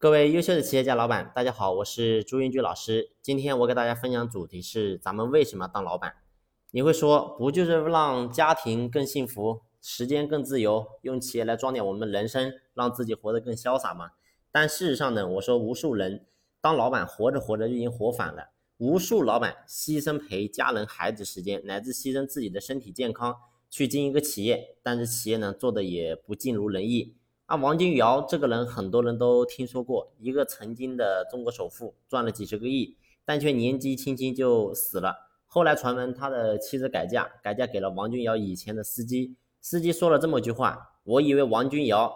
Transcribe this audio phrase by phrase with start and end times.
[0.00, 3.10] 各位优秀的企业家老板，大家好，我是朱云居老师。
[3.20, 6.14] 今天我给大家分享主题是：咱们为什么当老板？
[6.70, 14.12] 你会说，不就是让家庭更幸福，时间更自由，用企业来装点我们人生，让自己活得更潇洒吗？
[14.50, 16.24] 但事实上呢，我说无数人
[16.62, 23.36] 当老板活着活着就已经活反了，无数老板牺牲陪家人孩子时间，乃至牺牲自己的身体健康
[23.68, 27.16] 去经营一个企业，但是企业呢做的也不尽如人意。
[27.50, 35.16] 啊，王金尧这个人很多人都听说过，一个曾经的中国首富，赚了几十个亿，但却年纪轻轻就死了。
[35.46, 39.34] 后来传闻他的妻子改嫁，改嫁给了王君尧以前的司机。
[39.60, 42.14] 司机说了这么句话：“我以为王君尧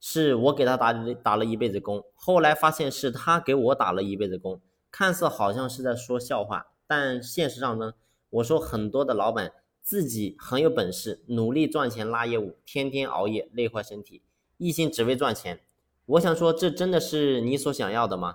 [0.00, 7.92] 是我给他打打了一辈子工，后来发现是他给我打了一辈子工。”看似好像是在说笑话，但现实上呢，
[8.30, 14.22] 我说很多的老板自己很有本事，努力赚钱拉业务，天天熬夜，累坏身体。
[14.60, 15.58] 一心只为赚钱，
[16.04, 18.34] 我想说，这真的是你所想要的吗？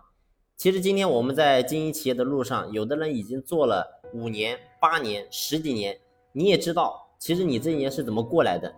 [0.58, 5.96] 其实今天我们在经营企业的路上，有的人已经做了五年、八年、十几年，
[6.34, 8.74] 你也知道，其实你这一年是怎么过来的。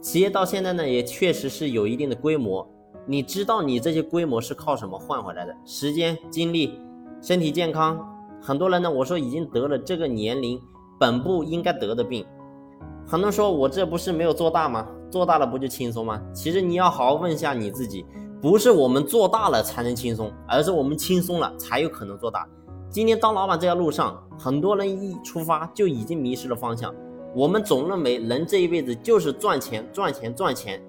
[0.00, 2.64] 企业到现在呢，也确实是有一定的规模，
[3.08, 5.52] 你知道你这些规模是靠什么换回来的？
[5.64, 6.78] 时间、精力、
[7.20, 7.98] 身体健康。
[8.40, 10.62] 很多人呢，我说已经得了这个年龄
[11.00, 12.24] 本不应该得的病。
[13.06, 14.86] 很多人说我这不是没有做大吗？
[15.10, 16.20] 做大了不就轻松吗？
[16.32, 18.04] 其实你要好好问一下你自己，
[18.40, 22.48] 不是我们做大了才能轻松，而是我们轻松了才有可能做大。
[22.88, 26.94] 今天当老板这条路上，很多人一出发就已经迷失了方向。
[27.34, 30.82] 我们总认为人这一辈子就是赚钱、赚钱、赚钱。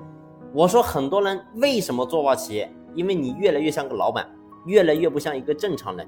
[0.53, 2.71] 我说很多人为什么做不好企业？
[2.95, 4.25] 因为你越来越像个老板，
[4.65, 6.07] 越来越不像一个正常人。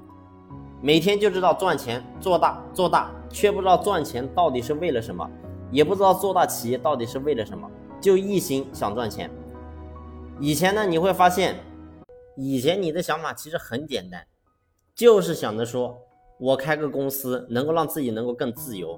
[0.80, 5.28] 每天就知道赚钱、做大、做大，却不知道赚钱到底是为了什么，
[5.70, 7.68] 也不知道做大企业到底是为了什么。
[8.00, 9.28] 就一心想赚钱。
[10.38, 11.56] 以前呢，你会发现，
[12.36, 14.24] 以前你的想法其实很简单，
[14.94, 15.98] 就是想着说，
[16.38, 18.96] 我开个公司，能够让自己能够更自由，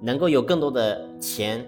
[0.00, 1.66] 能够有更多的钱，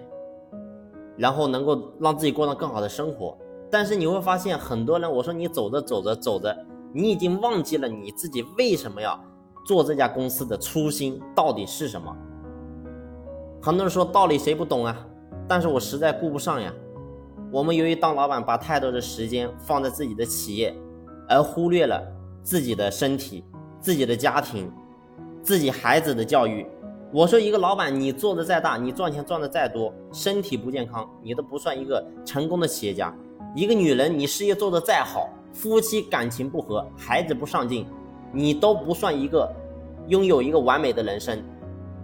[1.15, 3.37] 然后能够让自己过上更好的生活。
[3.69, 6.57] 但是你会发现，很多人，我说你走着走着走着，
[6.91, 9.23] 你已经忘记了你自己为什么要
[9.67, 12.15] 做这家公司的初心到底是什么。
[13.65, 14.95] 很多人说道理谁不懂啊？
[15.47, 16.71] 但是我实在顾不上呀。
[17.51, 20.71] 我们由于当老板，把太多的时间放在自己的企业，
[21.27, 21.99] 而忽略了
[22.43, 23.43] 自己的身体、
[23.79, 24.71] 自己的家庭、
[25.41, 26.63] 自己孩子的教育。
[27.11, 33.11] 我说，一个老板，你做的再大，你赚钱赚的再多，身体不健康，你都不算一个成功的企业家。
[33.55, 37.87] 一个女人，你事业做得再好，夫妻感情不和，孩子不上进，
[38.31, 39.51] 你都不算一个
[40.07, 41.41] 拥有一个完美的人生。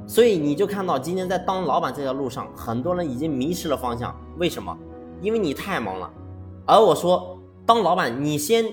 [0.07, 4.13] 所以你就看到今天在当老板这条路上，很多人已经迷失了方向。
[4.37, 4.77] 为什么？
[5.21, 6.11] 因为你太忙了。
[6.65, 8.65] 而我说，当老板，你先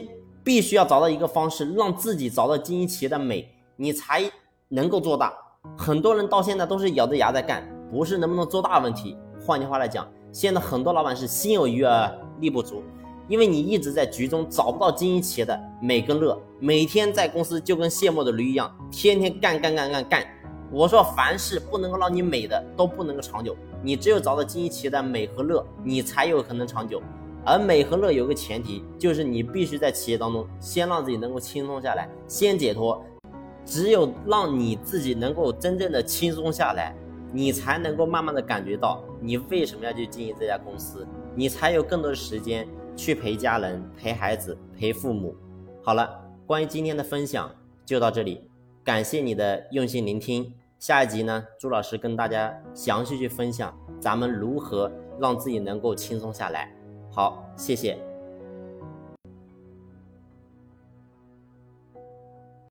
[0.42, 4.22] 必须要找到一个方式，让自己找到经营企业的美，你才
[4.68, 5.32] 能够做大。
[5.76, 9.16] 很多人到现在都是咬着牙在干，不是能不能做大问题。
[9.44, 12.10] 换句话来讲，现在很多老板是心有余而
[12.40, 12.82] 力不足，
[13.28, 20.26] 因为你一直在局中找不到经营企业的美跟乐，每天在公司就跟卸磨的驴一样，天天干干干干干。
[20.70, 27.02] 我说，凡事不能够让你美的都不能够长久，你只有找到经营企业的美和乐，你才有可能长久。
[27.44, 33.02] 而美和乐有个前提，就是你必须在企业当中先让自己能够轻松下来，先解脱。
[33.64, 36.94] 只有让你自己能够真正的轻松下来，
[37.32, 45.34] 你才能够慢慢的感觉到你为什么要去经营这家公司，你才有更多的时间去陪家人、陪孩子、陪父母。
[45.82, 46.10] 好了，
[46.46, 47.50] 关于今天的分享
[47.86, 48.42] 就到这里。
[48.88, 54.90] 感谢你的用心聆听，下一集呢，朱老师跟大家详细去分享咱们如何
[55.20, 56.74] 让自己能够轻松下来。
[57.12, 58.07] 好，谢谢。